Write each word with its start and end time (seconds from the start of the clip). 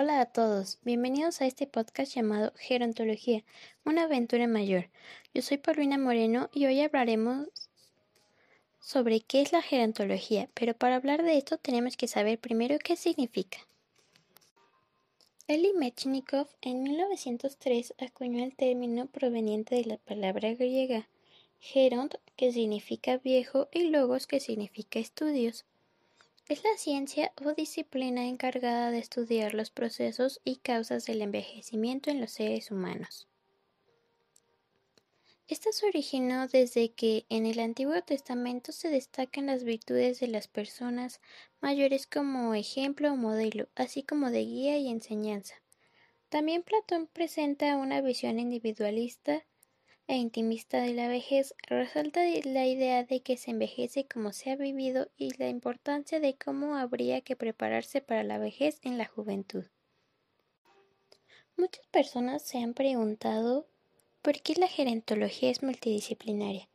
Hola 0.00 0.20
a 0.20 0.26
todos, 0.26 0.78
bienvenidos 0.84 1.40
a 1.40 1.46
este 1.46 1.66
podcast 1.66 2.14
llamado 2.14 2.52
Gerontología, 2.54 3.42
una 3.84 4.04
aventura 4.04 4.46
mayor. 4.46 4.90
Yo 5.34 5.42
soy 5.42 5.56
Paulina 5.56 5.98
Moreno 5.98 6.50
y 6.52 6.66
hoy 6.66 6.80
hablaremos 6.82 7.48
sobre 8.78 9.18
qué 9.18 9.42
es 9.42 9.50
la 9.50 9.60
gerontología, 9.60 10.48
pero 10.54 10.74
para 10.74 10.94
hablar 10.94 11.24
de 11.24 11.36
esto 11.36 11.58
tenemos 11.58 11.96
que 11.96 12.06
saber 12.06 12.38
primero 12.38 12.78
qué 12.78 12.94
significa. 12.94 13.58
Eli 15.48 15.72
Mechnikov 15.72 16.46
en 16.60 16.84
1903 16.84 17.94
acuñó 17.98 18.44
el 18.44 18.54
término 18.54 19.06
proveniente 19.06 19.74
de 19.74 19.84
la 19.84 19.96
palabra 19.96 20.54
griega 20.54 21.08
geront, 21.58 22.14
que 22.36 22.52
significa 22.52 23.16
viejo, 23.16 23.66
y 23.72 23.88
logos, 23.88 24.28
que 24.28 24.38
significa 24.38 25.00
estudios. 25.00 25.64
Es 26.48 26.64
la 26.64 26.78
ciencia 26.78 27.30
o 27.44 27.52
disciplina 27.52 28.24
encargada 28.26 28.90
de 28.90 28.98
estudiar 28.98 29.52
los 29.52 29.68
procesos 29.68 30.40
y 30.44 30.56
causas 30.56 31.04
del 31.04 31.20
envejecimiento 31.20 32.10
en 32.10 32.22
los 32.22 32.30
seres 32.30 32.70
humanos. 32.70 33.28
Esta 35.46 35.72
se 35.72 35.86
originó 35.86 36.48
desde 36.48 36.90
que 36.92 37.26
en 37.28 37.44
el 37.44 37.60
Antiguo 37.60 38.00
Testamento 38.00 38.72
se 38.72 38.88
destacan 38.88 39.44
las 39.44 39.62
virtudes 39.62 40.20
de 40.20 40.28
las 40.28 40.48
personas 40.48 41.20
mayores 41.60 42.06
como 42.06 42.54
ejemplo 42.54 43.12
o 43.12 43.16
modelo, 43.16 43.68
así 43.74 44.02
como 44.02 44.30
de 44.30 44.46
guía 44.46 44.78
y 44.78 44.88
enseñanza. 44.88 45.54
También 46.30 46.62
Platón 46.62 47.08
presenta 47.08 47.76
una 47.76 48.00
visión 48.00 48.38
individualista 48.38 49.44
e 50.08 50.16
intimista 50.16 50.80
de 50.80 50.94
la 50.94 51.06
vejez, 51.06 51.54
resalta 51.66 52.22
la 52.44 52.66
idea 52.66 53.04
de 53.04 53.20
que 53.20 53.36
se 53.36 53.50
envejece 53.50 54.06
como 54.06 54.32
se 54.32 54.50
ha 54.50 54.56
vivido 54.56 55.08
y 55.16 55.36
la 55.36 55.48
importancia 55.48 56.18
de 56.18 56.34
cómo 56.34 56.76
habría 56.76 57.20
que 57.20 57.36
prepararse 57.36 58.00
para 58.00 58.24
la 58.24 58.38
vejez 58.38 58.80
en 58.82 58.98
la 58.98 59.04
juventud. 59.04 59.66
Muchas 61.56 61.86
personas 61.88 62.42
se 62.42 62.58
han 62.58 62.72
preguntado 62.72 63.66
por 64.22 64.40
qué 64.40 64.54
la 64.54 64.68
gerontología 64.68 65.50
es 65.50 65.62
multidisciplinaria. 65.62 66.68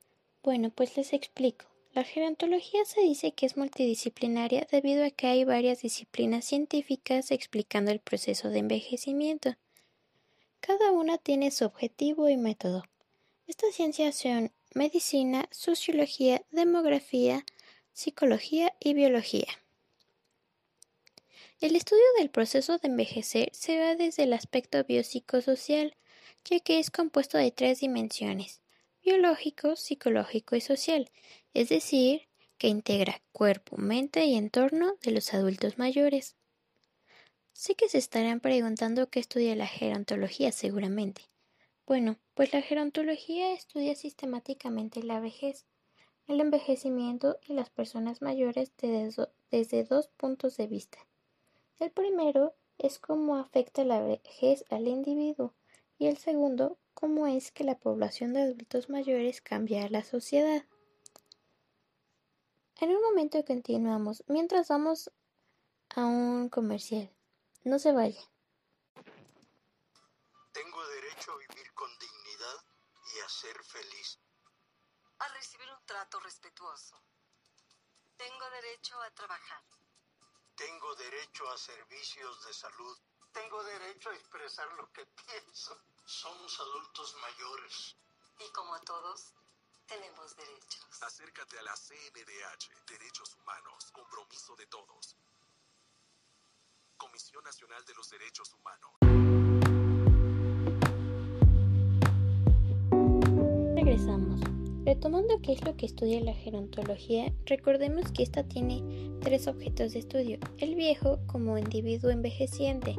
Bueno, 0.43 0.69
pues 0.69 0.95
les 0.95 1.13
explico. 1.13 1.65
La 1.93 2.03
gerontología 2.03 2.85
se 2.85 3.01
dice 3.01 3.33
que 3.33 3.45
es 3.45 3.57
multidisciplinaria 3.57 4.67
debido 4.71 5.05
a 5.05 5.09
que 5.09 5.27
hay 5.27 5.43
varias 5.43 5.81
disciplinas 5.81 6.45
científicas 6.45 7.31
explicando 7.31 7.91
el 7.91 7.99
proceso 7.99 8.49
de 8.49 8.59
envejecimiento. 8.59 9.55
Cada 10.59 10.91
una 10.91 11.17
tiene 11.17 11.51
su 11.51 11.65
objetivo 11.65 12.29
y 12.29 12.37
método. 12.37 12.83
Estas 13.53 13.75
ciencias 13.75 14.15
son 14.15 14.51
medicina, 14.73 15.47
sociología, 15.51 16.41
demografía, 16.49 17.45
psicología 17.91 18.73
y 18.79 18.95
biología. 18.95 19.45
El 21.61 21.75
estudio 21.75 22.01
del 22.17 22.31
proceso 22.31 22.79
de 22.79 22.87
envejecer 22.87 23.51
se 23.53 23.79
va 23.79 23.93
desde 23.93 24.23
el 24.23 24.33
aspecto 24.33 24.83
biopsicosocial, 24.83 25.95
ya 26.45 26.61
que 26.61 26.79
es 26.79 26.89
compuesto 26.89 27.37
de 27.37 27.51
tres 27.51 27.81
dimensiones, 27.81 28.61
biológico, 29.03 29.75
psicológico 29.75 30.55
y 30.55 30.61
social, 30.61 31.11
es 31.53 31.69
decir, 31.69 32.27
que 32.57 32.69
integra 32.69 33.21
cuerpo, 33.33 33.77
mente 33.77 34.25
y 34.25 34.33
entorno 34.33 34.95
de 35.03 35.11
los 35.11 35.31
adultos 35.35 35.77
mayores. 35.77 36.35
Sé 37.51 37.75
que 37.75 37.87
se 37.87 37.99
estarán 37.99 38.39
preguntando 38.39 39.11
qué 39.11 39.19
estudia 39.19 39.55
la 39.55 39.67
gerontología 39.67 40.51
seguramente. 40.51 41.32
Bueno, 41.85 42.17
pues 42.33 42.53
la 42.53 42.61
gerontología 42.61 43.51
estudia 43.51 43.93
sistemáticamente 43.95 45.03
la 45.03 45.19
vejez, 45.19 45.65
el 46.27 46.39
envejecimiento 46.39 47.37
y 47.45 47.53
las 47.53 47.69
personas 47.69 48.21
mayores 48.21 48.71
desde, 48.77 49.83
dos 49.83 50.07
puntos 50.07 50.55
de 50.55 50.67
vista. 50.67 50.99
El 51.79 51.91
primero 51.91 52.55
es 52.77 52.99
cómo 52.99 53.35
afecta 53.35 53.83
la 53.83 54.01
vejez 54.01 54.63
al 54.69 54.87
individuo 54.87 55.53
y 55.99 56.07
el 56.07 56.17
segundo, 56.17 56.77
cómo 56.93 57.27
es 57.27 57.51
que 57.51 57.65
la 57.65 57.77
población 57.77 58.31
de 58.33 58.43
adultos 58.43 58.89
mayores 58.89 59.41
cambia 59.41 59.83
a 59.83 59.89
la 59.89 60.05
sociedad. 60.05 60.63
En 62.79 62.91
un 62.91 63.01
momento 63.01 63.43
continuamos 63.43 64.23
mientras 64.27 64.69
vamos 64.69 65.11
a 65.89 66.05
un 66.05 66.47
comercial. 66.47 67.09
No 67.65 67.77
se 67.77 67.91
vaya. 67.91 68.32
A 73.23 73.29
ser 73.29 73.63
feliz. 73.63 74.19
A 75.19 75.27
recibir 75.29 75.69
un 75.71 75.85
trato 75.85 76.19
respetuoso. 76.19 77.01
Tengo 78.17 78.49
derecho 78.49 79.01
a 79.01 79.11
trabajar. 79.11 79.63
Tengo 80.55 80.95
derecho 80.95 81.49
a 81.49 81.57
servicios 81.57 82.45
de 82.45 82.53
salud. 82.53 82.97
Tengo 83.31 83.63
derecho 83.63 84.09
a 84.09 84.15
expresar 84.15 84.71
lo 84.73 84.91
que 84.91 85.05
pienso. 85.05 85.81
Somos 86.05 86.59
adultos 86.59 87.15
mayores. 87.15 87.95
Y 88.39 88.51
como 88.51 88.79
todos, 88.81 89.33
tenemos 89.87 90.35
derechos. 90.35 91.01
Acércate 91.01 91.59
a 91.59 91.63
la 91.63 91.75
CNDH, 91.75 92.85
Derechos 92.85 93.35
Humanos, 93.35 93.91
Compromiso 93.91 94.55
de 94.55 94.67
Todos. 94.67 95.15
Comisión 96.97 97.43
Nacional 97.43 97.83
de 97.85 97.93
los 97.95 98.09
Derechos 98.09 98.53
Humanos. 98.53 99.22
Retomando 104.85 105.39
qué 105.43 105.53
es 105.53 105.63
lo 105.63 105.77
que 105.77 105.85
estudia 105.85 106.19
la 106.19 106.33
gerontología, 106.33 107.31
recordemos 107.45 108.11
que 108.11 108.23
esta 108.23 108.43
tiene 108.43 108.81
tres 109.21 109.47
objetos 109.47 109.93
de 109.93 109.99
estudio. 109.99 110.39
El 110.57 110.73
viejo 110.73 111.19
como 111.27 111.59
individuo 111.59 112.09
envejeciente, 112.09 112.95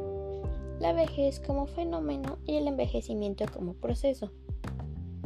la 0.79 0.93
vejez 0.93 1.41
como 1.41 1.67
fenómeno 1.67 2.37
y 2.47 2.55
el 2.55 2.69
envejecimiento 2.69 3.43
como 3.53 3.73
proceso. 3.73 4.31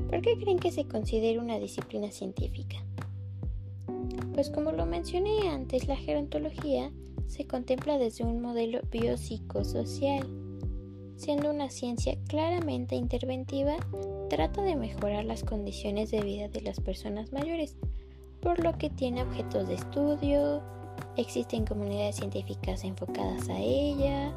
¿Por 0.10 0.22
qué 0.22 0.40
creen 0.40 0.58
que 0.58 0.72
se 0.72 0.86
considera 0.86 1.40
una 1.40 1.60
disciplina 1.60 2.10
científica? 2.10 2.78
Pues 4.34 4.50
como 4.50 4.72
lo 4.72 4.88
mencioné 4.88 5.50
antes, 5.50 5.88
la 5.88 5.98
gerontología 5.98 6.92
se 7.28 7.46
contempla 7.46 8.00
desde 8.00 8.24
un 8.24 8.42
modelo 8.42 8.80
biopsicosocial 8.90 10.28
siendo 11.20 11.50
una 11.50 11.70
ciencia 11.70 12.18
claramente 12.30 12.96
interventiva, 12.96 13.76
trata 14.30 14.62
de 14.62 14.78
mejorar 14.78 15.26
las 15.26 15.44
condiciones 15.44 16.12
de 16.12 16.22
vida 16.22 16.48
de 16.48 16.62
las 16.62 16.80
personas 16.80 17.34
mayores, 17.34 17.76
por 18.42 18.64
lo 18.64 18.78
que 18.78 18.90
tiene 18.90 19.24
objetos 19.24 19.68
de 19.68 19.74
estudio, 19.74 20.64
existen 21.18 21.66
comunidades 21.66 22.16
científicas 22.16 22.86
enfocadas 22.86 23.50
a 23.50 23.60
ella, 23.60 24.34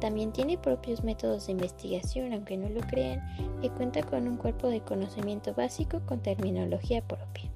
también 0.00 0.32
tiene 0.32 0.56
propios 0.56 1.04
métodos 1.04 1.46
de 1.46 1.52
investigación, 1.52 2.32
aunque 2.32 2.56
no 2.56 2.68
lo 2.68 2.80
crean, 2.80 3.20
y 3.62 3.68
cuenta 3.68 4.02
con 4.02 4.26
un 4.26 4.36
cuerpo 4.36 4.68
de 4.68 4.80
conocimiento 4.80 5.54
básico 5.54 6.00
con 6.06 6.20
terminología 6.20 7.02
propia. 7.06 7.50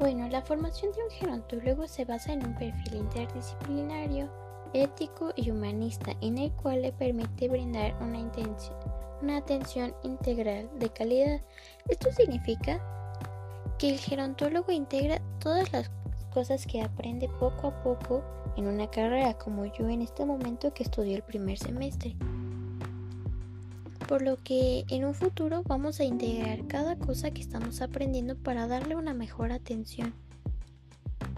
Bueno, 0.00 0.28
la 0.28 0.42
formación 0.42 0.90
de 0.92 0.98
un 1.04 1.10
gerontólogo 1.10 1.86
se 1.86 2.04
basa 2.04 2.32
en 2.32 2.44
un 2.44 2.54
perfil 2.56 2.94
interdisciplinario 2.96 4.41
ético 4.74 5.32
y 5.36 5.50
humanista 5.50 6.12
en 6.20 6.38
el 6.38 6.52
cual 6.52 6.82
le 6.82 6.92
permite 6.92 7.48
brindar 7.48 7.94
una, 8.00 8.18
una 9.22 9.36
atención 9.36 9.94
integral 10.02 10.68
de 10.78 10.88
calidad. 10.90 11.40
Esto 11.88 12.10
significa 12.12 12.80
que 13.78 13.90
el 13.90 13.98
gerontólogo 13.98 14.72
integra 14.72 15.20
todas 15.40 15.72
las 15.72 15.90
cosas 16.32 16.66
que 16.66 16.82
aprende 16.82 17.28
poco 17.40 17.68
a 17.68 17.82
poco 17.82 18.22
en 18.56 18.66
una 18.66 18.90
carrera, 18.90 19.34
como 19.34 19.66
yo 19.66 19.88
en 19.88 20.02
este 20.02 20.24
momento 20.24 20.72
que 20.72 20.82
estudio 20.82 21.16
el 21.16 21.22
primer 21.22 21.58
semestre. 21.58 22.16
Por 24.08 24.22
lo 24.22 24.36
que 24.36 24.84
en 24.88 25.04
un 25.04 25.14
futuro 25.14 25.62
vamos 25.64 26.00
a 26.00 26.04
integrar 26.04 26.66
cada 26.66 26.96
cosa 26.96 27.30
que 27.30 27.40
estamos 27.40 27.80
aprendiendo 27.80 28.36
para 28.36 28.66
darle 28.66 28.94
una 28.94 29.14
mejor 29.14 29.52
atención. 29.52 30.12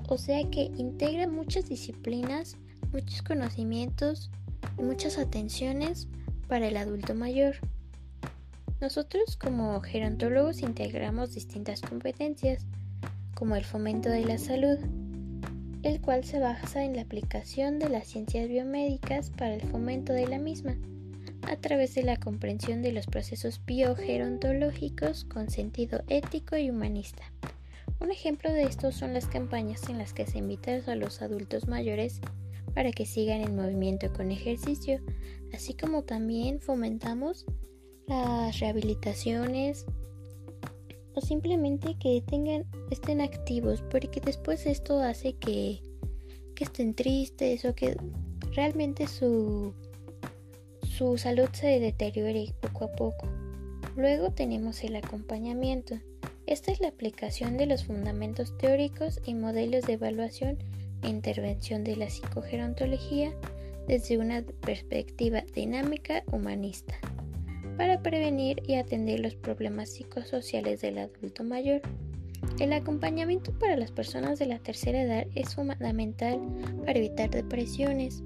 O 0.08 0.18
sea 0.18 0.48
que 0.50 0.70
integra 0.76 1.28
muchas 1.28 1.68
disciplinas 1.68 2.56
muchos 2.94 3.22
conocimientos 3.22 4.30
y 4.78 4.82
muchas 4.82 5.18
atenciones 5.18 6.06
para 6.46 6.68
el 6.68 6.76
adulto 6.76 7.14
mayor. 7.16 7.56
Nosotros 8.80 9.36
como 9.36 9.80
gerontólogos 9.80 10.60
integramos 10.60 11.34
distintas 11.34 11.80
competencias, 11.80 12.64
como 13.34 13.56
el 13.56 13.64
fomento 13.64 14.08
de 14.10 14.24
la 14.24 14.38
salud, 14.38 14.78
el 15.82 16.00
cual 16.00 16.24
se 16.24 16.38
basa 16.38 16.84
en 16.84 16.94
la 16.94 17.02
aplicación 17.02 17.80
de 17.80 17.88
las 17.88 18.06
ciencias 18.06 18.48
biomédicas 18.48 19.30
para 19.30 19.54
el 19.54 19.62
fomento 19.62 20.12
de 20.12 20.28
la 20.28 20.38
misma, 20.38 20.76
a 21.48 21.56
través 21.56 21.96
de 21.96 22.04
la 22.04 22.16
comprensión 22.16 22.80
de 22.80 22.92
los 22.92 23.06
procesos 23.06 23.60
biogerontológicos 23.66 25.24
con 25.24 25.50
sentido 25.50 26.04
ético 26.08 26.56
y 26.56 26.70
humanista. 26.70 27.24
Un 28.00 28.12
ejemplo 28.12 28.52
de 28.52 28.62
esto 28.62 28.92
son 28.92 29.14
las 29.14 29.26
campañas 29.26 29.88
en 29.88 29.98
las 29.98 30.12
que 30.12 30.26
se 30.26 30.38
invita 30.38 30.80
a 30.86 30.94
los 30.94 31.22
adultos 31.22 31.66
mayores 31.66 32.20
para 32.74 32.90
que 32.92 33.06
sigan 33.06 33.40
en 33.40 33.56
movimiento 33.56 34.12
con 34.12 34.30
ejercicio, 34.30 35.00
así 35.52 35.74
como 35.74 36.02
también 36.02 36.60
fomentamos 36.60 37.46
las 38.06 38.58
rehabilitaciones 38.58 39.86
o 41.14 41.20
simplemente 41.20 41.96
que 41.98 42.22
tengan 42.26 42.66
estén 42.90 43.20
activos 43.20 43.82
porque 43.90 44.20
después 44.20 44.66
esto 44.66 45.00
hace 45.00 45.34
que 45.34 45.80
que 46.54 46.64
estén 46.64 46.94
tristes 46.94 47.64
o 47.64 47.74
que 47.74 47.96
realmente 48.54 49.06
su, 49.06 49.74
su 50.82 51.18
salud 51.18 51.48
se 51.52 51.80
deteriore 51.80 52.54
poco 52.60 52.84
a 52.84 52.92
poco. 52.92 53.28
Luego 53.96 54.30
tenemos 54.30 54.82
el 54.84 54.96
acompañamiento. 54.96 55.98
Esta 56.46 56.72
es 56.72 56.80
la 56.80 56.88
aplicación 56.88 57.56
de 57.56 57.66
los 57.66 57.84
fundamentos 57.84 58.56
teóricos 58.58 59.20
y 59.24 59.34
modelos 59.34 59.84
de 59.86 59.94
evaluación 59.94 60.58
intervención 61.08 61.84
de 61.84 61.96
la 61.96 62.10
psicogerontología 62.10 63.32
desde 63.86 64.18
una 64.18 64.42
perspectiva 64.42 65.42
dinámica 65.54 66.22
humanista 66.32 66.94
para 67.76 68.02
prevenir 68.02 68.62
y 68.66 68.76
atender 68.76 69.20
los 69.20 69.34
problemas 69.34 69.90
psicosociales 69.90 70.80
del 70.80 70.98
adulto 70.98 71.44
mayor. 71.44 71.82
El 72.60 72.72
acompañamiento 72.72 73.52
para 73.58 73.76
las 73.76 73.90
personas 73.90 74.38
de 74.38 74.46
la 74.46 74.58
tercera 74.58 75.02
edad 75.02 75.26
es 75.34 75.54
fundamental 75.54 76.40
para 76.84 76.98
evitar 76.98 77.30
depresiones, 77.30 78.22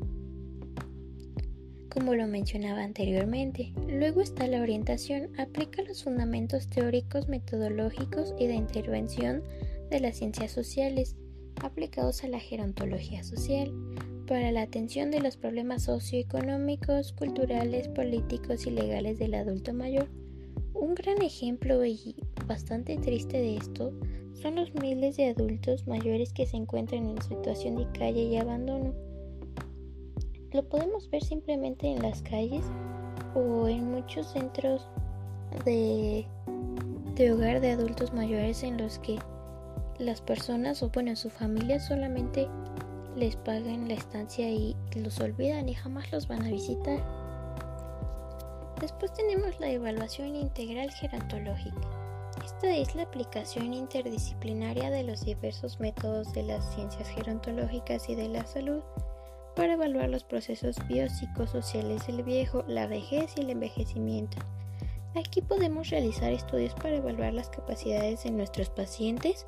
como 1.88 2.14
lo 2.14 2.26
mencionaba 2.26 2.82
anteriormente. 2.82 3.72
Luego 3.88 4.20
está 4.20 4.46
la 4.46 4.60
orientación, 4.60 5.31
aplica 5.38 5.82
los 5.82 6.04
fundamentos 6.04 6.69
teóricos, 6.69 7.28
metodológicos 7.28 8.34
y 8.38 8.48
de 8.48 8.54
intervención 8.54 9.42
de 9.90 10.00
las 10.00 10.16
ciencias 10.16 10.50
sociales 10.50 11.16
aplicados 11.62 12.25
a 12.25 12.28
la 12.28 12.40
gerontología 12.40 13.22
social 13.25 13.72
para 14.26 14.52
la 14.52 14.62
atención 14.62 15.10
de 15.10 15.20
los 15.20 15.37
problemas 15.37 15.84
socioeconómicos, 15.84 17.12
culturales, 17.12 17.88
políticos 17.88 18.66
y 18.66 18.70
legales 18.70 19.19
del 19.19 19.34
adulto 19.34 19.72
mayor. 19.72 20.08
Un 20.75 20.94
gran 20.94 21.22
ejemplo 21.22 21.84
y 21.84 22.14
bastante 22.46 22.96
triste 22.99 23.38
de 23.38 23.56
esto 23.56 23.93
son 24.34 24.56
los 24.56 24.72
miles 24.75 25.16
de 25.16 25.31
adultos 25.31 25.87
mayores 25.87 26.32
que 26.32 26.46
se 26.46 26.56
encuentran 26.56 27.06
en 27.06 27.22
situación 27.22 27.76
de 27.76 27.90
calle 27.99 28.22
y 28.22 28.37
abandono. 28.37 28.94
Lo 30.52 30.69
podemos 30.69 31.10
ver 31.10 31.25
simplemente 31.25 31.88
en 31.88 32.02
las 32.02 32.22
calles 32.22 32.64
o 33.34 33.66
en 33.66 33.90
muchos 33.90 34.28
centros 34.28 34.88
de, 35.64 36.26
de 37.14 37.32
hogar 37.32 37.60
de 37.60 37.72
adultos 37.72 38.12
mayores 38.12 38.62
en 38.62 38.78
los 38.78 38.99
que 39.00 39.19
las 39.98 40.20
personas 40.20 40.82
o 40.82 40.90
bueno 40.90 41.16
su 41.16 41.30
familia 41.30 41.80
solamente 41.80 42.48
les 43.16 43.36
pagan 43.36 43.88
la 43.88 43.94
estancia 43.94 44.48
y 44.48 44.76
los 44.94 45.18
olvidan 45.20 45.68
y 45.68 45.74
jamás 45.74 46.12
los 46.12 46.28
van 46.28 46.42
a 46.42 46.50
visitar. 46.50 47.02
Después 48.80 49.12
tenemos 49.12 49.58
la 49.58 49.70
evaluación 49.70 50.36
integral 50.36 50.92
gerontológica. 50.92 51.80
Esta 52.44 52.76
es 52.76 52.94
la 52.94 53.02
aplicación 53.02 53.74
interdisciplinaria 53.74 54.90
de 54.90 55.02
los 55.02 55.24
diversos 55.24 55.80
métodos 55.80 56.32
de 56.32 56.44
las 56.44 56.74
ciencias 56.74 57.08
gerontológicas 57.08 58.08
y 58.08 58.14
de 58.14 58.28
la 58.28 58.46
salud 58.46 58.82
para 59.56 59.72
evaluar 59.72 60.08
los 60.08 60.22
procesos 60.22 60.76
biopsicosociales 60.86 62.06
del 62.06 62.22
viejo, 62.22 62.62
la 62.68 62.86
vejez 62.86 63.32
y 63.36 63.40
el 63.40 63.50
envejecimiento. 63.50 64.38
Aquí 65.16 65.42
podemos 65.42 65.90
realizar 65.90 66.32
estudios 66.32 66.74
para 66.74 66.96
evaluar 66.96 67.34
las 67.34 67.48
capacidades 67.48 68.22
de 68.22 68.30
nuestros 68.30 68.70
pacientes 68.70 69.46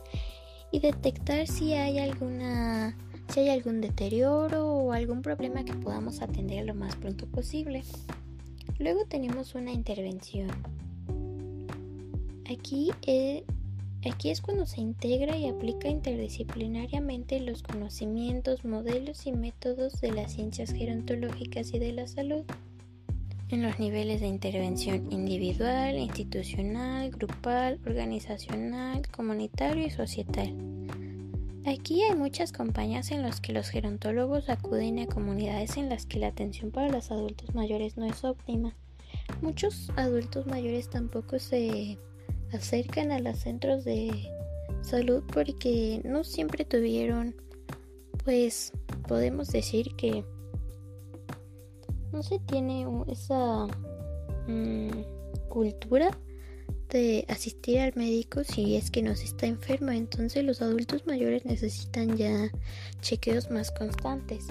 y 0.73 0.81
detectar 0.81 1.47
si 1.47 1.75
hay 1.75 1.99
alguna 1.99 2.97
si 3.33 3.41
hay 3.41 3.51
algún 3.51 3.81
deterioro 3.81 4.67
o 4.67 4.93
algún 4.93 5.23
problema 5.23 5.65
que 5.65 5.73
podamos 5.73 6.21
atender 6.21 6.67
lo 6.67 6.75
más 6.75 6.97
pronto 6.97 7.27
posible. 7.27 7.85
Luego 8.79 9.05
tenemos 9.05 9.55
una 9.55 9.73
intervención. 9.73 10.51
Aquí, 12.51 12.91
eh, 13.07 13.45
aquí 14.05 14.31
es 14.31 14.41
cuando 14.41 14.67
se 14.67 14.81
integra 14.81 15.37
y 15.37 15.49
aplica 15.49 15.89
interdisciplinariamente 15.89 17.39
los 17.39 17.63
conocimientos, 17.63 18.65
modelos 18.65 19.27
y 19.27 19.33
métodos 19.33 20.01
de 20.01 20.11
las 20.11 20.33
ciencias 20.33 20.73
gerontológicas 20.73 21.73
y 21.73 21.79
de 21.79 21.93
la 21.93 22.09
salud 22.09 22.43
en 23.51 23.63
los 23.63 23.79
niveles 23.79 24.21
de 24.21 24.29
intervención 24.29 25.11
individual, 25.11 25.99
institucional, 25.99 27.11
grupal, 27.11 27.81
organizacional, 27.85 29.09
comunitario 29.09 29.87
y 29.87 29.91
societal. 29.91 30.55
Aquí 31.67 32.03
hay 32.03 32.17
muchas 32.17 32.53
campañas 32.53 33.11
en 33.11 33.23
las 33.23 33.41
que 33.41 33.53
los 33.53 33.69
gerontólogos 33.69 34.49
acuden 34.49 34.99
a 35.01 35.07
comunidades 35.07 35.77
en 35.77 35.89
las 35.89 36.07
que 36.07 36.19
la 36.19 36.29
atención 36.29 36.71
para 36.71 36.89
los 36.89 37.11
adultos 37.11 37.55
mayores 37.55 37.97
no 37.97 38.07
es 38.07 38.25
óptima. 38.25 38.75
Muchos 39.43 39.91
adultos 39.97 40.47
mayores 40.47 40.89
tampoco 40.89 41.39
se 41.39 41.99
acercan 42.53 43.11
a 43.11 43.19
los 43.19 43.39
centros 43.39 43.85
de 43.85 44.11
salud 44.83 45.23
porque 45.33 46.01
no 46.05 46.25
siempre 46.25 46.65
tuvieron, 46.65 47.35
pues 48.25 48.73
podemos 49.07 49.49
decir 49.49 49.95
que 49.97 50.25
no 52.13 52.23
se 52.23 52.39
tiene 52.41 52.87
esa 53.09 53.67
mm, 54.47 54.91
cultura 55.49 56.17
de 56.91 57.25
asistir 57.29 57.79
al 57.79 57.93
médico 57.95 58.43
si 58.45 58.77
es 58.77 58.91
que 58.91 59.03
nos 59.03 59.23
está 59.23 59.47
enfermo. 59.47 59.91
Entonces 59.91 60.45
los 60.45 60.61
adultos 60.63 61.07
mayores 61.07 61.45
necesitan 61.45 62.17
ya 62.17 62.51
chequeos 63.01 63.51
más 63.51 63.71
constantes. 63.71 64.47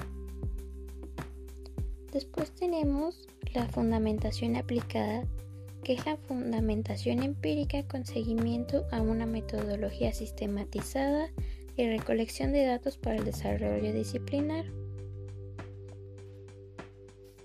Después 2.11 2.51
tenemos 2.51 3.27
la 3.53 3.67
fundamentación 3.67 4.55
aplicada, 4.55 5.25
que 5.83 5.93
es 5.93 6.05
la 6.05 6.17
fundamentación 6.17 7.23
empírica 7.23 7.83
con 7.83 8.05
seguimiento 8.05 8.85
a 8.91 9.01
una 9.01 9.25
metodología 9.25 10.11
sistematizada 10.13 11.29
y 11.77 11.87
recolección 11.87 12.51
de 12.51 12.65
datos 12.65 12.97
para 12.97 13.17
el 13.17 13.25
desarrollo 13.25 13.93
disciplinar. 13.93 14.65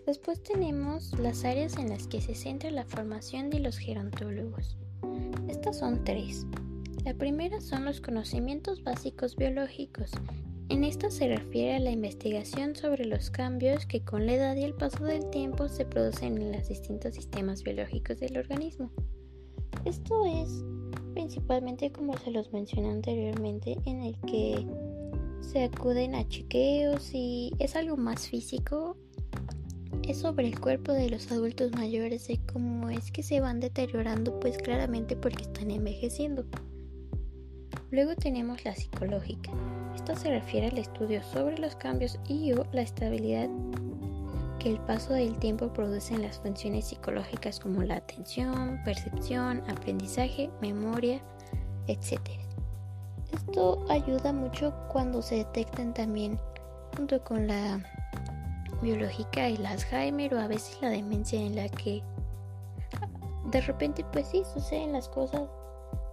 Después 0.07 0.43
tenemos 0.43 1.19
las 1.19 1.47
áreas 1.47 1.79
en 1.79 1.89
las 1.89 2.07
que 2.07 2.21
se 2.21 2.35
centra 2.35 2.71
la 2.71 2.85
formación 2.85 3.49
de 3.49 3.61
los 3.61 3.79
gerontólogos. 3.79 4.77
Estas 5.49 5.79
son 5.79 6.05
tres. 6.05 6.47
La 7.07 7.15
primera 7.15 7.61
son 7.63 7.87
los 7.87 8.03
conocimientos 8.03 8.83
básicos 8.85 9.35
biológicos. 9.35 10.11
En 10.69 10.85
esta 10.85 11.11
se 11.11 11.29
refiere 11.29 11.77
a 11.77 11.79
la 11.79 11.91
investigación 11.91 12.77
sobre 12.77 13.07
los 13.07 13.31
cambios 13.31 13.87
que 13.87 14.05
con 14.05 14.27
la 14.27 14.35
edad 14.35 14.57
y 14.57 14.65
el 14.65 14.75
paso 14.75 15.05
del 15.05 15.31
tiempo 15.31 15.69
se 15.69 15.87
producen 15.87 16.37
en 16.37 16.53
los 16.53 16.69
distintos 16.69 17.15
sistemas 17.15 17.63
biológicos 17.63 18.21
del 18.21 18.37
organismo. 18.37 18.91
Esto 19.87 20.27
es 20.27 20.65
principalmente 21.15 21.93
como 21.93 22.15
se 22.19 22.31
los 22.31 22.53
mencioné 22.53 22.91
anteriormente 22.91 23.79
en 23.87 24.03
el 24.03 24.21
que 24.23 24.67
se 25.41 25.65
acuden 25.65 26.15
a 26.15 26.29
chequeos 26.29 27.11
y 27.15 27.53
es 27.59 27.75
algo 27.77 27.97
más 27.97 28.29
físico 28.29 28.99
es 30.09 30.19
sobre 30.19 30.49
el 30.49 30.61
cuerpo 30.61 30.93
de 30.93 31.09
los 31.09 31.31
adultos 31.33 31.73
mayores 31.73 32.29
y 32.29 32.39
cómo 32.39 32.91
es 32.91 33.11
que 33.11 33.23
se 33.23 33.41
van 33.41 33.61
deteriorando 33.61 34.39
pues 34.41 34.59
claramente 34.59 35.17
porque 35.17 35.43
están 35.43 35.71
envejeciendo. 35.71 36.45
Luego 37.91 38.15
tenemos 38.17 38.65
la 38.65 38.75
psicológica. 38.75 39.53
Esta 39.95 40.17
se 40.17 40.31
refiere 40.31 40.69
al 40.69 40.79
estudio 40.79 41.23
sobre 41.23 41.59
los 41.59 41.77
cambios 41.77 42.19
y 42.29 42.53
o 42.53 42.67
la 42.73 42.83
estabilidad 42.83 43.49
que 44.59 44.71
el 44.71 44.81
paso 44.81 45.15
del 45.15 45.39
tiempo 45.39 45.73
produce 45.73 46.15
en 46.15 46.23
las 46.23 46.39
funciones 46.39 46.87
psicológicas 46.87 47.61
como 47.61 47.83
la 47.83 47.97
atención, 47.97 48.81
percepción, 48.85 49.63
aprendizaje, 49.69 50.51
memoria, 50.61 51.23
etc. 51.87 52.21
Esto 53.33 53.85
ayuda 53.89 54.33
mucho 54.33 54.75
cuando 54.93 55.23
se 55.23 55.37
detectan 55.37 55.95
también 55.95 56.39
junto 56.97 57.23
con 57.25 57.47
la 57.47 57.81
biológica, 58.85 59.49
el 59.49 59.67
Alzheimer 59.67 60.35
o 60.35 60.41
a 60.41 60.47
veces 60.47 60.79
la 60.81 60.91
demencia 60.91 61.41
en 61.41 61.57
la 61.57 61.69
que 61.69 62.03
de 63.51 63.61
repente 63.61 64.05
pues 64.13 64.29
sí 64.29 64.43
suceden 64.53 64.93
las 64.93 65.09
cosas 65.09 65.43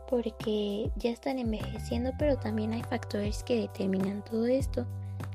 porque 0.09 0.91
ya 0.97 1.11
están 1.11 1.39
envejeciendo, 1.39 2.11
pero 2.19 2.37
también 2.37 2.73
hay 2.73 2.83
factores 2.83 3.43
que 3.43 3.61
determinan 3.61 4.23
todo 4.25 4.45
esto, 4.45 4.85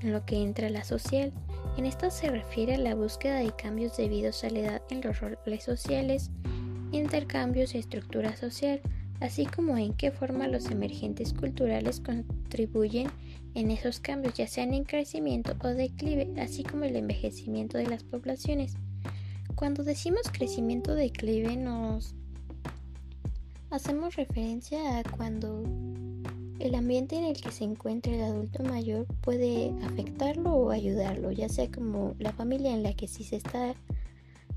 en 0.03 0.13
lo 0.13 0.25
que 0.27 0.43
entra 0.43 0.69
la 0.69 0.85
social. 0.85 1.33
En 1.79 1.87
esto 1.87 2.11
se 2.11 2.31
refiere 2.31 2.75
a 2.75 2.79
la 2.79 2.95
búsqueda 2.95 3.37
de 3.37 3.53
cambios 3.57 3.97
debidos 3.97 4.45
a 4.45 4.51
la 4.51 4.59
edad 4.59 4.83
en 4.91 5.01
los 5.01 5.19
roles 5.21 5.65
sociales, 5.65 6.31
intercambios 6.93 7.75
y 7.75 7.79
estructura 7.79 8.37
social, 8.37 8.83
así 9.21 9.47
como 9.47 9.79
en 9.79 9.95
qué 9.95 10.11
forma 10.11 10.47
los 10.47 10.67
emergentes 10.67 11.33
culturales 11.33 12.01
contribuyen 12.01 13.09
en 13.57 13.71
esos 13.71 14.01
cambios, 14.01 14.35
ya 14.35 14.47
sean 14.47 14.75
en 14.75 14.85
crecimiento 14.85 15.57
o 15.65 15.69
declive, 15.69 16.31
así 16.39 16.63
como 16.63 16.85
el 16.85 16.95
envejecimiento 16.95 17.79
de 17.79 17.87
las 17.87 18.03
poblaciones. 18.03 18.75
Cuando 19.55 19.83
decimos 19.83 20.31
crecimiento 20.31 20.93
o 20.93 20.95
declive 20.95 21.57
nos 21.57 22.15
hacemos 23.71 24.15
referencia 24.15 24.99
a 24.99 25.03
cuando 25.05 25.63
el 26.59 26.75
ambiente 26.75 27.17
en 27.17 27.25
el 27.25 27.41
que 27.41 27.51
se 27.51 27.65
encuentra 27.65 28.13
el 28.13 28.23
adulto 28.25 28.63
mayor 28.63 29.07
puede 29.23 29.73
afectarlo 29.85 30.53
o 30.53 30.71
ayudarlo, 30.71 31.33
ya 31.33 31.49
sea 31.49 31.71
como 31.71 32.15
la 32.19 32.33
familia 32.33 32.75
en 32.75 32.83
la 32.83 32.93
que 32.93 33.09
sí 33.09 33.25
se 33.25 33.37
está 33.37 33.75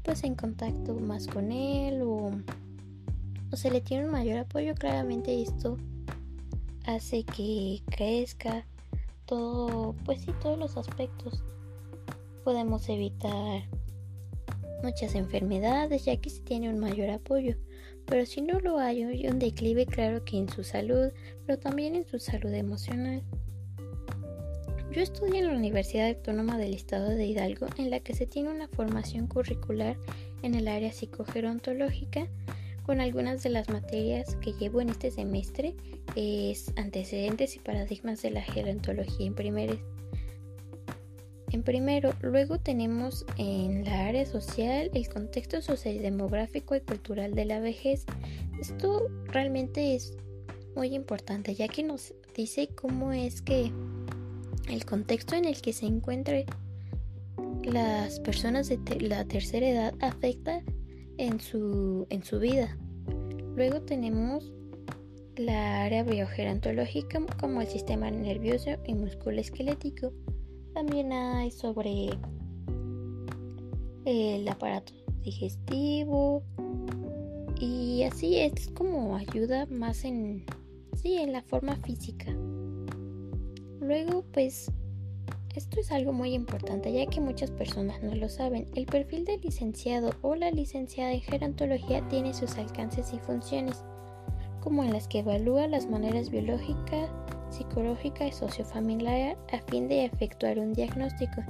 pues 0.03 0.25
en 0.25 0.35
contacto 0.35 0.95
más 0.95 1.25
con 1.25 1.53
él 1.53 2.01
o, 2.01 2.31
o 3.49 3.55
se 3.55 3.71
le 3.71 3.79
tiene 3.79 4.05
un 4.05 4.11
mayor 4.11 4.39
apoyo, 4.39 4.75
claramente 4.75 5.41
esto 5.41 5.77
hace 6.85 7.23
que 7.23 7.81
crezca 7.89 8.65
todo, 9.29 9.95
pues 10.05 10.21
sí, 10.21 10.31
todos 10.41 10.57
los 10.57 10.75
aspectos. 10.75 11.43
Podemos 12.43 12.89
evitar 12.89 13.61
muchas 14.81 15.13
enfermedades 15.13 16.05
ya 16.05 16.17
que 16.17 16.31
se 16.31 16.41
tiene 16.41 16.69
un 16.69 16.79
mayor 16.79 17.11
apoyo, 17.11 17.55
pero 18.07 18.25
si 18.25 18.41
no 18.41 18.59
lo 18.59 18.79
hay, 18.79 19.03
hay 19.03 19.27
un 19.27 19.37
declive 19.37 19.85
claro 19.85 20.25
que 20.25 20.37
en 20.37 20.49
su 20.49 20.63
salud, 20.63 21.11
pero 21.45 21.59
también 21.59 21.95
en 21.95 22.07
su 22.07 22.17
salud 22.17 22.51
emocional. 22.51 23.21
Yo 24.91 25.01
estudié 25.01 25.41
en 25.41 25.47
la 25.47 25.55
Universidad 25.55 26.07
Autónoma 26.07 26.57
del 26.57 26.73
Estado 26.73 27.09
de 27.09 27.27
Hidalgo, 27.27 27.67
en 27.77 27.91
la 27.91 27.99
que 27.99 28.15
se 28.15 28.25
tiene 28.25 28.49
una 28.49 28.67
formación 28.67 29.27
curricular 29.27 29.95
en 30.41 30.55
el 30.55 30.67
área 30.67 30.91
psicogerontológica, 30.91 32.27
con 32.89 33.01
algunas 33.01 33.43
de 33.43 33.51
las 33.51 33.69
materias 33.69 34.35
que 34.37 34.53
llevo 34.53 34.81
en 34.81 34.89
este 34.89 35.11
semestre 35.11 35.75
es 36.15 36.73
antecedentes 36.75 37.55
y 37.55 37.59
paradigmas 37.59 38.23
de 38.23 38.31
la 38.31 38.41
gerontología 38.41 39.27
en 39.27 39.35
primer 39.35 39.77
en 41.51 41.61
primero, 41.61 42.15
luego 42.23 42.57
tenemos 42.57 43.27
en 43.37 43.85
la 43.85 44.07
área 44.07 44.25
social 44.25 44.89
el 44.95 45.07
contexto 45.07 45.61
sociodemográfico 45.61 46.75
y 46.75 46.81
cultural 46.81 47.35
de 47.35 47.45
la 47.45 47.59
vejez. 47.59 48.05
Esto 48.59 49.07
realmente 49.25 49.93
es 49.93 50.17
muy 50.75 50.95
importante 50.95 51.53
ya 51.53 51.67
que 51.67 51.83
nos 51.83 52.15
dice 52.35 52.69
cómo 52.69 53.11
es 53.11 53.43
que 53.43 53.71
el 54.67 54.85
contexto 54.85 55.35
en 55.35 55.45
el 55.45 55.61
que 55.61 55.73
se 55.73 55.85
encuentran 55.85 56.45
las 57.61 58.19
personas 58.19 58.67
de 58.67 58.79
la 58.99 59.25
tercera 59.25 59.69
edad 59.69 59.93
afecta 59.99 60.63
en 61.19 61.39
su, 61.39 62.07
en 62.09 62.23
su 62.23 62.39
vida. 62.39 62.75
Luego 63.55 63.81
tenemos 63.81 64.51
la 65.35 65.83
área 65.83 66.03
biogerontológica 66.03 67.19
como 67.39 67.61
el 67.61 67.67
sistema 67.67 68.09
nervioso 68.09 68.71
y 68.87 68.93
musculoesquelético. 68.95 70.13
También 70.73 71.11
hay 71.11 71.51
sobre 71.51 72.09
el 74.05 74.47
aparato 74.47 74.93
digestivo 75.21 76.41
y 77.59 78.03
así 78.03 78.37
es 78.37 78.69
como 78.69 79.17
ayuda 79.17 79.65
más 79.65 80.05
en 80.05 80.45
sí 80.95 81.17
en 81.17 81.33
la 81.33 81.41
forma 81.41 81.75
física. 81.77 82.31
Luego 83.81 84.23
pues 84.31 84.71
esto 85.59 85.81
es 85.81 85.91
algo 85.91 86.13
muy 86.13 86.33
importante 86.33 86.93
ya 86.93 87.05
que 87.05 87.19
muchas 87.19 87.51
personas 87.51 88.01
no 88.01 88.15
lo 88.15 88.29
saben. 88.29 88.65
El 88.75 88.85
perfil 88.85 89.25
del 89.25 89.41
licenciado 89.41 90.11
o 90.21 90.35
la 90.35 90.51
licenciada 90.51 91.11
en 91.11 91.19
gerontología 91.19 92.01
tiene 92.07 92.33
sus 92.33 92.57
alcances 92.57 93.11
y 93.13 93.19
funciones, 93.19 93.83
como 94.61 94.85
en 94.85 94.93
las 94.93 95.09
que 95.09 95.19
evalúa 95.19 95.67
las 95.67 95.89
maneras 95.89 96.29
biológicas, 96.29 97.09
psicológica 97.49 98.25
y 98.25 98.31
sociofamiliar 98.31 99.37
a 99.51 99.59
fin 99.69 99.89
de 99.89 100.05
efectuar 100.05 100.59
un 100.59 100.71
diagnóstico. 100.71 101.43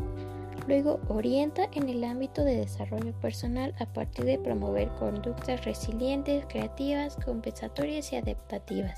Luego 0.67 0.99
orienta 1.07 1.69
en 1.73 1.87
el 1.87 2.03
ámbito 2.03 2.43
de 2.43 2.57
desarrollo 2.57 3.13
personal 3.19 3.75
a 3.79 3.85
partir 3.85 4.25
de 4.25 4.39
promover 4.39 4.89
conductas 4.97 5.65
resilientes, 5.65 6.47
creativas, 6.47 7.15
compensatorias 7.23 8.11
y 8.11 8.15
adaptativas. 8.15 8.97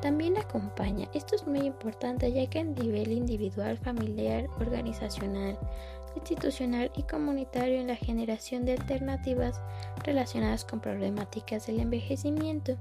También 0.00 0.36
acompaña, 0.36 1.08
esto 1.12 1.34
es 1.34 1.46
muy 1.46 1.60
importante 1.60 2.32
ya 2.32 2.48
que 2.48 2.60
a 2.60 2.64
nivel 2.64 3.10
individual, 3.10 3.76
familiar, 3.78 4.46
organizacional, 4.60 5.58
institucional 6.14 6.90
y 6.96 7.02
comunitario 7.02 7.80
en 7.80 7.88
la 7.88 7.96
generación 7.96 8.64
de 8.64 8.72
alternativas 8.72 9.60
relacionadas 10.04 10.64
con 10.64 10.80
problemáticas 10.80 11.66
del 11.66 11.80
envejecimiento. 11.80 12.76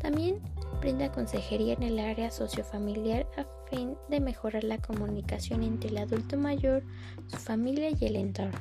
También 0.00 0.40
brinda 0.80 1.10
consejería 1.10 1.74
en 1.74 1.82
el 1.82 1.98
área 1.98 2.30
sociofamiliar 2.30 3.26
a 3.36 3.46
fin 3.68 3.96
de 4.08 4.20
mejorar 4.20 4.62
la 4.64 4.78
comunicación 4.78 5.62
entre 5.62 5.90
el 5.90 5.98
adulto 5.98 6.36
mayor, 6.36 6.84
su 7.28 7.36
familia 7.36 7.90
y 7.90 8.04
el 8.04 8.16
entorno. 8.16 8.60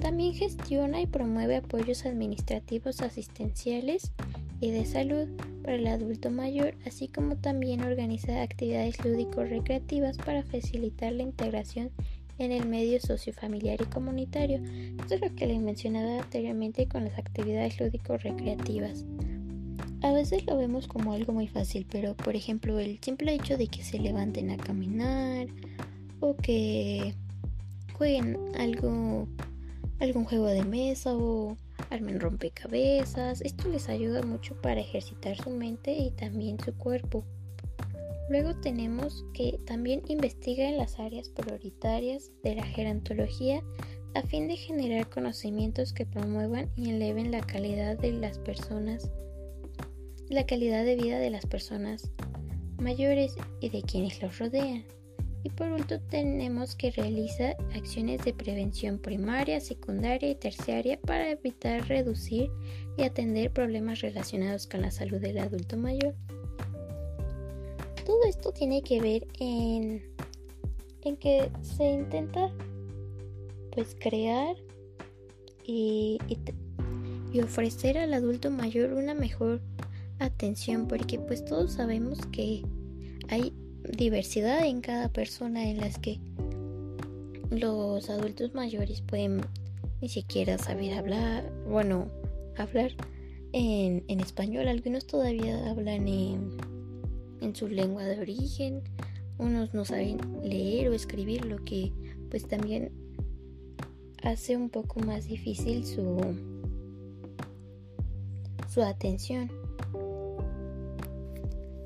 También 0.00 0.34
gestiona 0.34 1.00
y 1.00 1.06
promueve 1.06 1.56
apoyos 1.56 2.06
administrativos 2.06 3.00
asistenciales 3.00 4.12
y 4.60 4.70
de 4.70 4.84
salud 4.84 5.26
para 5.62 5.76
el 5.76 5.86
adulto 5.86 6.30
mayor, 6.30 6.74
así 6.86 7.08
como 7.08 7.36
también 7.36 7.82
organiza 7.82 8.42
actividades 8.42 9.02
lúdico-recreativas 9.04 10.18
para 10.18 10.42
facilitar 10.42 11.12
la 11.12 11.22
integración 11.22 11.90
en 12.38 12.52
el 12.52 12.66
medio 12.66 13.00
sociofamiliar 13.00 13.80
y 13.80 13.84
comunitario. 13.84 14.60
Esto 15.00 15.14
es 15.14 15.20
lo 15.20 15.34
que 15.34 15.46
les 15.46 15.60
mencionaba 15.60 16.20
anteriormente 16.22 16.86
con 16.86 17.04
las 17.04 17.18
actividades 17.18 17.78
lúdico-recreativas. 17.80 19.04
A 20.02 20.12
veces 20.12 20.46
lo 20.46 20.56
vemos 20.56 20.88
como 20.88 21.12
algo 21.12 21.34
muy 21.34 21.46
fácil, 21.46 21.86
pero 21.90 22.16
por 22.16 22.34
ejemplo 22.34 22.78
el 22.78 22.98
simple 23.02 23.34
hecho 23.34 23.58
de 23.58 23.66
que 23.66 23.84
se 23.84 23.98
levanten 23.98 24.50
a 24.50 24.56
caminar 24.56 25.48
o 26.20 26.34
que 26.36 27.14
jueguen 27.92 28.38
algo, 28.58 29.28
algún 29.98 30.24
juego 30.24 30.46
de 30.46 30.64
mesa 30.64 31.14
o 31.14 31.56
armen 31.90 32.20
rompecabezas. 32.20 33.40
Esto 33.42 33.68
les 33.68 33.88
ayuda 33.88 34.22
mucho 34.22 34.60
para 34.60 34.80
ejercitar 34.80 35.36
su 35.36 35.50
mente 35.50 35.92
y 35.92 36.10
también 36.12 36.58
su 36.60 36.74
cuerpo. 36.76 37.24
Luego 38.28 38.54
tenemos 38.60 39.24
que 39.34 39.58
también 39.66 40.02
investiga 40.06 40.68
en 40.68 40.78
las 40.78 41.00
áreas 41.00 41.28
prioritarias 41.28 42.30
de 42.44 42.54
la 42.54 42.64
gerontología 42.64 43.62
a 44.14 44.22
fin 44.22 44.48
de 44.48 44.56
generar 44.56 45.08
conocimientos 45.08 45.92
que 45.92 46.06
promuevan 46.06 46.70
y 46.76 46.90
eleven 46.90 47.30
la 47.30 47.40
calidad 47.40 47.98
de 47.98 48.12
las 48.12 48.38
personas, 48.38 49.10
la 50.28 50.46
calidad 50.46 50.84
de 50.84 50.96
vida 50.96 51.18
de 51.18 51.30
las 51.30 51.46
personas 51.46 52.10
mayores 52.78 53.34
y 53.60 53.70
de 53.70 53.82
quienes 53.82 54.22
los 54.22 54.38
rodean. 54.38 54.84
Y 55.42 55.48
por 55.50 55.68
último 55.68 56.00
tenemos 56.10 56.74
que 56.76 56.90
realizar 56.90 57.56
acciones 57.74 58.24
de 58.24 58.34
prevención 58.34 58.98
primaria, 58.98 59.60
secundaria 59.60 60.30
y 60.30 60.34
terciaria 60.34 61.00
para 61.00 61.30
evitar, 61.30 61.88
reducir 61.88 62.50
y 62.98 63.02
atender 63.04 63.50
problemas 63.50 64.00
relacionados 64.00 64.66
con 64.66 64.82
la 64.82 64.90
salud 64.90 65.18
del 65.18 65.38
adulto 65.38 65.76
mayor. 65.76 66.14
Todo 68.04 68.24
esto 68.28 68.52
tiene 68.52 68.82
que 68.82 69.00
ver 69.00 69.26
en, 69.38 70.02
en 71.02 71.16
que 71.16 71.50
se 71.62 71.84
intenta 71.84 72.52
pues 73.72 73.96
crear 73.98 74.56
y, 75.64 76.18
y 77.32 77.40
ofrecer 77.40 77.96
al 77.96 78.12
adulto 78.12 78.50
mayor 78.50 78.92
una 78.92 79.14
mejor 79.14 79.62
atención 80.18 80.86
porque 80.86 81.18
pues 81.18 81.44
todos 81.44 81.72
sabemos 81.72 82.18
que 82.26 82.62
hay 83.28 83.54
diversidad 83.96 84.64
en 84.66 84.80
cada 84.80 85.08
persona 85.08 85.68
en 85.68 85.78
las 85.78 85.98
que 85.98 86.18
los 87.50 88.08
adultos 88.10 88.54
mayores 88.54 89.02
pueden 89.02 89.40
ni 90.00 90.08
siquiera 90.08 90.56
saber 90.58 90.94
hablar, 90.94 91.52
bueno, 91.68 92.08
hablar 92.56 92.92
en, 93.52 94.04
en 94.08 94.20
español, 94.20 94.68
algunos 94.68 95.06
todavía 95.06 95.70
hablan 95.70 96.08
en, 96.08 96.56
en 97.40 97.54
su 97.54 97.68
lengua 97.68 98.04
de 98.04 98.20
origen, 98.20 98.82
unos 99.38 99.74
no 99.74 99.84
saben 99.84 100.18
leer 100.42 100.88
o 100.88 100.94
escribir, 100.94 101.44
lo 101.44 101.62
que 101.64 101.92
pues 102.30 102.46
también 102.46 102.92
hace 104.22 104.56
un 104.56 104.70
poco 104.70 105.00
más 105.00 105.26
difícil 105.26 105.84
su, 105.84 106.18
su 108.72 108.82
atención. 108.82 109.50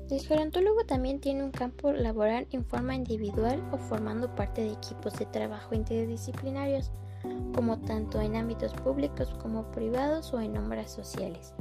El 0.09 0.21
gerontólogo 0.21 0.85
también 0.85 1.19
tiene 1.19 1.43
un 1.43 1.49
campo 1.49 1.91
laboral 1.91 2.47
en 2.51 2.63
forma 2.63 2.93
individual 2.93 3.63
o 3.71 3.77
formando 3.77 4.33
parte 4.35 4.61
de 4.61 4.73
equipos 4.73 5.17
de 5.17 5.25
trabajo 5.25 5.73
interdisciplinarios, 5.73 6.91
como 7.55 7.79
tanto 7.79 8.21
en 8.21 8.35
ámbitos 8.35 8.71
públicos 8.73 9.33
como 9.41 9.71
privados 9.71 10.31
o 10.31 10.39
en 10.39 10.57
obras 10.57 10.91
sociales. 10.91 11.55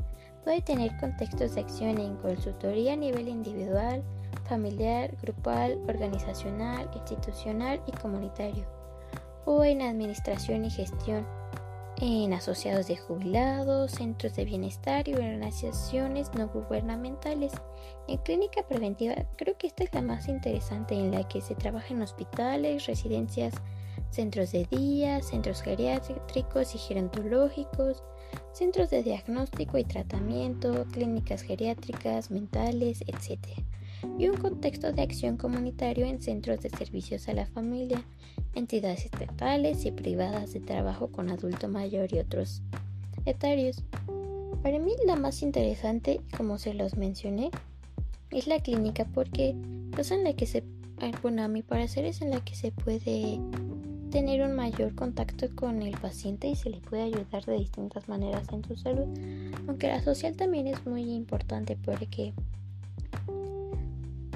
Puede 0.45 0.61
tener 0.61 0.95
contextos 0.99 1.55
de 1.55 1.63
acción 1.63 1.99
en 1.99 2.17
consultoría 2.17 2.93
a 2.93 2.97
nivel 2.97 3.29
individual, 3.29 4.05
familiar, 4.47 5.17
grupal, 5.23 5.79
organizacional, 5.89 6.91
institucional 6.95 7.81
y 7.87 7.93
comunitario, 7.93 8.67
o 9.47 9.65
en 9.65 9.81
administración 9.81 10.67
y 10.67 10.71
gestión 10.71 11.27
en 12.01 12.33
asociados 12.33 12.87
de 12.89 12.97
jubilados, 12.97 13.93
centros 13.93 14.35
de 14.37 14.45
bienestar 14.45 15.09
y 15.09 15.15
organizaciones 15.15 16.33
no 16.35 16.49
gubernamentales. 16.49 17.53
En 18.09 18.19
clínica 18.19 18.67
preventiva 18.67 19.15
creo 19.37 19.57
que 19.57 19.69
esta 19.69 19.85
es 19.85 19.95
la 19.95 20.03
más 20.03 20.29
interesante 20.29 20.95
en 20.95 21.13
la 21.13 21.27
que 21.29 21.41
se 21.41 21.55
trabaja 21.55 21.95
en 21.95 22.03
hospitales, 22.03 22.87
residencias, 22.87 23.55
centros 24.11 24.53
de 24.53 24.65
día, 24.67 25.23
centros 25.23 25.63
geriátricos 25.63 26.75
y 26.75 26.79
gerontológicos, 26.79 28.03
centros 28.53 28.91
de 28.91 29.03
diagnóstico 29.03 29.79
y 29.79 29.85
tratamiento, 29.85 30.85
clínicas 30.93 31.43
geriátricas, 31.43 32.31
mentales, 32.31 33.03
etc. 33.07 33.41
Y 34.19 34.29
un 34.29 34.37
contexto 34.37 34.93
de 34.93 35.03
acción 35.03 35.37
comunitario 35.37 36.07
en 36.07 36.23
centros 36.23 36.61
de 36.61 36.71
servicios 36.71 37.29
a 37.29 37.35
la 37.35 37.47
familia, 37.47 38.03
entidades 38.55 39.05
estatales 39.05 39.85
y 39.85 39.91
privadas 39.91 40.53
de 40.53 40.61
trabajo 40.61 41.09
con 41.09 41.31
adulto 41.31 41.69
mayor 41.69 42.13
y 42.13 42.19
otros 42.19 42.63
etarios. 43.27 43.83
Para 44.63 44.79
mí 44.79 44.93
la 45.07 45.17
más 45.17 45.43
interesante, 45.43 46.21
como 46.37 46.59
se 46.59 46.75
los 46.75 46.97
mencioné, 46.97 47.51
es 48.31 48.47
la 48.47 48.61
clínica 48.61 49.05
porque 49.13 49.55
es 49.99 50.11
en 50.11 50.25
la 50.25 50.33
que 50.35 50.47
se, 50.47 50.65
ah, 51.01 51.11
bueno, 51.23 51.43
a 51.43 51.49
mi 51.49 51.63
parecer 51.63 52.05
es 52.05 52.23
en 52.23 52.31
la 52.31 52.41
que 52.41 52.55
se 52.55 52.73
puede 52.73 53.41
tener 54.11 54.43
un 54.43 54.55
mayor 54.55 54.95
contacto 54.95 55.49
con 55.57 55.83
el 55.83 55.99
paciente 55.99 56.49
y 56.49 56.55
se 56.55 56.71
le 56.71 56.79
puede 56.79 57.03
ayudar 57.03 57.45
de 57.45 57.59
distintas 57.59 58.09
maneras 58.09 58.47
en 58.53 58.65
su 58.65 58.77
salud. 58.77 59.07
Aunque 59.67 59.89
la 59.89 60.01
social 60.03 60.37
también 60.37 60.67
es 60.67 60.87
muy 60.87 61.03
importante 61.13 61.77
porque 61.77 62.33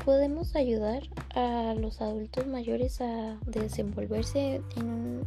podemos 0.09 0.57
ayudar 0.57 1.03
a 1.35 1.75
los 1.75 2.01
adultos 2.01 2.47
mayores 2.47 3.03
a 3.03 3.39
desenvolverse 3.45 4.63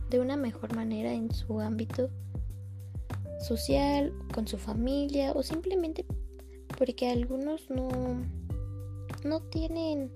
de 0.09 0.19
una 0.19 0.35
mejor 0.37 0.75
manera 0.75 1.13
en 1.13 1.31
su 1.31 1.59
ámbito 1.59 2.09
social, 3.39 4.11
con 4.33 4.47
su 4.47 4.57
familia 4.57 5.33
o 5.33 5.43
simplemente 5.43 6.03
porque 6.79 7.11
algunos 7.11 7.69
no, 7.69 7.89
no 9.23 9.41
tienen, 9.51 10.11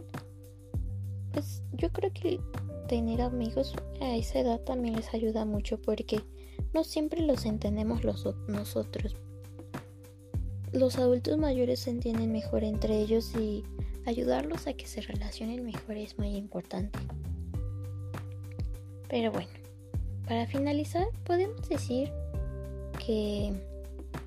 pues 1.32 1.62
yo 1.74 1.92
creo 1.92 2.12
que 2.12 2.40
tener 2.88 3.22
amigos 3.22 3.76
a 4.02 4.16
esa 4.16 4.40
edad 4.40 4.62
también 4.62 4.96
les 4.96 5.14
ayuda 5.14 5.46
mucho 5.46 5.80
porque 5.80 6.24
no 6.74 6.84
siempre 6.84 7.22
los 7.22 7.46
entendemos 7.46 8.04
los, 8.04 8.28
nosotros. 8.48 9.16
Los 10.72 10.98
adultos 10.98 11.38
mayores 11.38 11.82
se 11.82 11.92
entienden 11.92 12.32
mejor 12.32 12.64
entre 12.64 13.00
ellos 13.00 13.32
y 13.40 13.64
ayudarlos 14.06 14.68
a 14.68 14.74
que 14.74 14.88
se 14.88 15.02
relacionen 15.02 15.64
mejor 15.64 15.98
es 15.98 16.18
muy 16.18 16.36
importante. 16.36 17.00
Pero 19.10 19.32
bueno, 19.32 19.50
para 20.28 20.48
finalizar 20.48 21.08
podemos 21.26 21.68
decir 21.70 22.12
que 23.06 23.54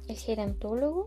el 0.08 0.16
gerontólogo, 0.16 1.04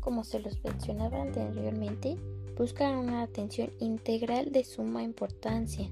como 0.00 0.24
se 0.24 0.40
los 0.40 0.62
mencionaba 0.64 1.22
anteriormente, 1.22 2.16
busca 2.56 2.90
una 2.90 3.22
atención 3.22 3.70
integral 3.78 4.52
de 4.52 4.64
suma 4.64 5.02
importancia. 5.02 5.88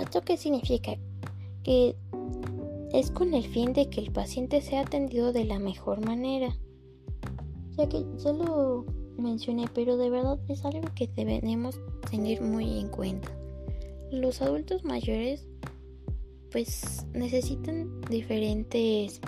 ¿Esto 0.00 0.22
qué 0.22 0.36
significa? 0.36 0.96
Que 1.62 1.94
es 2.92 3.10
con 3.10 3.34
el 3.34 3.44
fin 3.44 3.72
de 3.72 3.88
que 3.88 4.00
el 4.00 4.12
paciente 4.12 4.60
sea 4.60 4.82
atendido 4.82 5.32
de 5.32 5.44
la 5.44 5.58
mejor 5.58 6.04
manera. 6.04 6.56
Ya 7.76 7.88
que 7.88 8.04
ya 8.18 8.32
lo 8.32 8.84
mencioné, 9.18 9.66
pero 9.74 9.96
de 9.96 10.10
verdad 10.10 10.38
es 10.48 10.64
algo 10.64 10.88
que 10.94 11.08
debemos 11.08 11.80
tener 12.10 12.42
muy 12.42 12.78
en 12.78 12.88
cuenta. 12.88 13.28
Los 14.10 14.42
adultos 14.42 14.84
mayores 14.84 15.46
pues 16.50 17.04
necesitan 17.12 18.00
diferentes 18.02 19.20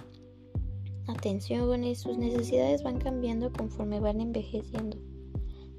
atenciones, 1.09 1.99
sus 1.99 2.17
necesidades 2.17 2.85
van 2.85 2.99
cambiando 2.99 3.53
conforme 3.53 3.99
van 3.99 4.21
envejeciendo. 4.21 4.97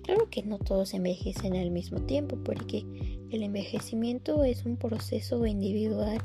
Claro 0.03 0.29
que 0.29 0.43
no 0.43 0.57
todos 0.57 0.93
envejecen 0.93 1.55
al 1.55 1.71
mismo 1.71 1.99
tiempo, 2.01 2.37
porque 2.43 2.85
el 3.29 3.43
envejecimiento 3.43 4.43
es 4.43 4.65
un 4.65 4.77
proceso 4.77 5.45
individual 5.45 6.21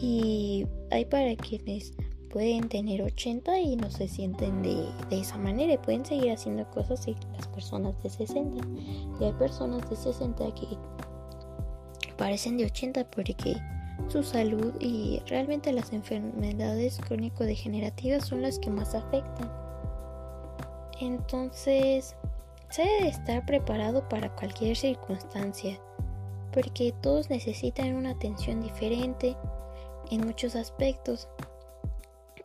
y 0.00 0.66
hay 0.90 1.04
para 1.04 1.36
quienes 1.36 1.92
pueden 2.30 2.68
tener 2.68 3.02
80 3.02 3.58
y 3.58 3.76
no 3.76 3.90
se 3.90 4.08
sienten 4.08 4.62
de, 4.62 4.88
esa 5.10 5.36
manera 5.36 5.72
y 5.72 5.78
pueden 5.78 6.04
seguir 6.04 6.32
haciendo 6.32 6.68
cosas 6.70 7.06
y 7.08 7.16
las 7.36 7.48
personas 7.48 8.00
de 8.02 8.10
60. 8.10 8.66
Y 9.20 9.24
hay 9.24 9.32
personas 9.32 9.88
de 9.90 9.96
60 9.96 10.54
que 10.54 10.66
parecen 12.16 12.56
de 12.56 12.66
80 12.66 13.10
porque 13.10 13.56
su 14.08 14.22
salud 14.22 14.74
y 14.80 15.20
realmente 15.26 15.72
las 15.72 15.92
enfermedades 15.92 16.98
crónico-degenerativas 16.98 18.26
son 18.26 18.42
las 18.42 18.58
que 18.58 18.70
más 18.70 18.94
afectan. 18.94 19.50
Entonces, 21.00 22.14
se 22.70 22.82
debe 22.82 23.08
estar 23.08 23.44
preparado 23.46 24.08
para 24.08 24.34
cualquier 24.34 24.76
circunstancia, 24.76 25.80
porque 26.52 26.94
todos 27.00 27.30
necesitan 27.30 27.94
una 27.94 28.10
atención 28.10 28.60
diferente 28.60 29.36
en 30.10 30.26
muchos 30.26 30.56
aspectos, 30.56 31.28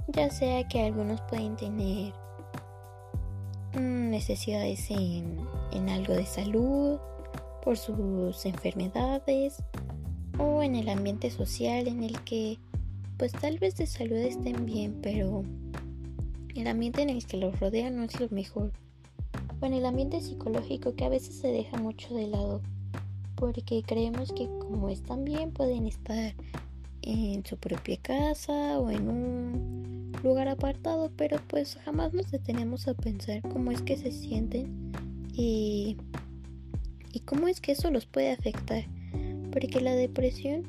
ya 0.07 0.29
sea 0.29 0.67
que 0.67 0.83
algunos 0.83 1.21
pueden 1.21 1.55
tener 1.55 2.13
necesidades 3.73 4.89
en, 4.89 5.37
en 5.71 5.89
algo 5.89 6.13
de 6.13 6.25
salud, 6.25 6.99
por 7.63 7.77
sus 7.77 8.45
enfermedades, 8.45 9.57
o 10.37 10.61
en 10.61 10.75
el 10.75 10.87
ambiente 10.89 11.31
social 11.31 11.87
en 11.87 12.03
el 12.03 12.19
que 12.21 12.59
pues 13.17 13.31
tal 13.31 13.57
vez 13.59 13.75
de 13.75 13.87
salud 13.87 14.17
estén 14.17 14.65
bien, 14.65 14.99
pero 15.01 15.43
el 16.53 16.67
ambiente 16.67 17.01
en 17.01 17.09
el 17.09 17.25
que 17.25 17.37
los 17.37 17.59
rodean 17.59 17.95
no 17.95 18.03
es 18.03 18.19
lo 18.19 18.29
mejor. 18.29 18.71
O 19.61 19.65
en 19.65 19.73
el 19.73 19.85
ambiente 19.85 20.21
psicológico 20.21 20.95
que 20.95 21.05
a 21.05 21.09
veces 21.09 21.35
se 21.35 21.47
deja 21.47 21.77
mucho 21.77 22.13
de 22.13 22.27
lado, 22.27 22.61
porque 23.35 23.83
creemos 23.83 24.31
que 24.33 24.47
como 24.59 24.89
están 24.89 25.23
bien 25.23 25.51
pueden 25.51 25.87
estar 25.87 26.33
en 27.01 27.45
su 27.45 27.57
propia 27.57 27.97
casa 27.97 28.79
o 28.79 28.89
en 28.89 29.07
un 29.07 29.94
lugar 30.25 30.49
apartado, 30.49 31.11
pero 31.15 31.37
pues 31.47 31.77
jamás 31.85 32.13
nos 32.13 32.29
detenemos 32.31 32.87
a 32.87 32.93
pensar 32.93 33.41
cómo 33.43 33.71
es 33.71 33.81
que 33.81 33.95
se 33.95 34.11
sienten 34.11 34.91
y, 35.33 35.97
y 37.13 37.21
cómo 37.21 37.47
es 37.47 37.61
que 37.61 37.71
eso 37.71 37.89
los 37.91 38.05
puede 38.05 38.31
afectar 38.31 38.85
porque 39.55 39.79
la 39.79 39.95
depresión 39.95 40.63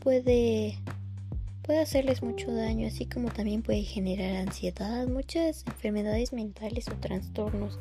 puede, 0.00 0.78
puede 1.62 1.78
hacerles 1.78 2.22
mucho 2.22 2.52
daño, 2.52 2.86
así 2.86 3.06
como 3.06 3.30
también 3.30 3.62
puede 3.62 3.80
generar 3.80 4.36
ansiedad, 4.36 5.08
muchas 5.08 5.64
enfermedades 5.66 6.34
mentales 6.34 6.88
o 6.88 6.94
trastornos. 7.00 7.78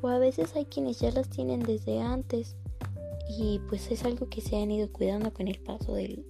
O 0.00 0.06
a 0.06 0.20
veces 0.20 0.54
hay 0.54 0.66
quienes 0.66 1.00
ya 1.00 1.10
las 1.10 1.28
tienen 1.28 1.58
desde 1.58 2.00
antes 2.00 2.54
y 3.28 3.60
pues 3.68 3.90
es 3.90 4.04
algo 4.04 4.28
que 4.28 4.40
se 4.40 4.62
han 4.62 4.70
ido 4.70 4.92
cuidando 4.92 5.34
con 5.34 5.48
el 5.48 5.58
paso 5.58 5.94
del, 5.94 6.24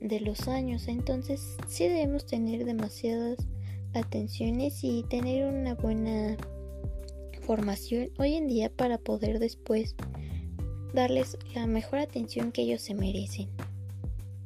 de 0.00 0.20
los 0.20 0.48
años. 0.48 0.88
Entonces 0.88 1.56
sí 1.68 1.88
debemos 1.88 2.26
tener 2.26 2.64
demasiadas 2.64 3.38
atenciones 3.94 4.82
y 4.82 5.04
tener 5.04 5.46
una 5.46 5.74
buena 5.74 6.36
formación 7.42 8.10
hoy 8.18 8.34
en 8.34 8.46
día 8.46 8.70
para 8.70 8.98
poder 8.98 9.38
después 9.38 9.96
darles 10.92 11.38
la 11.54 11.66
mejor 11.66 11.98
atención 11.98 12.52
que 12.52 12.62
ellos 12.62 12.82
se 12.82 12.94
merecen. 12.94 13.48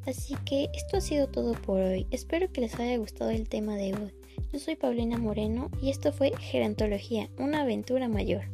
Así 0.06 0.34
que 0.44 0.68
esto 0.74 0.98
ha 0.98 1.00
sido 1.00 1.28
todo 1.28 1.52
por 1.52 1.80
hoy. 1.80 2.06
Espero 2.10 2.52
que 2.52 2.60
les 2.60 2.78
haya 2.78 2.96
gustado 2.98 3.30
el 3.30 3.48
tema 3.48 3.76
de 3.76 3.94
hoy. 3.94 4.14
Yo 4.52 4.58
soy 4.58 4.76
Paulina 4.76 5.18
Moreno 5.18 5.70
y 5.80 5.90
esto 5.90 6.12
fue 6.12 6.32
Gerontología, 6.38 7.30
una 7.38 7.62
aventura 7.62 8.08
mayor. 8.08 8.53